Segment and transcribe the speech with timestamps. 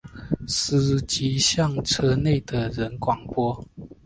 [0.47, 3.63] 司机向车内的人广播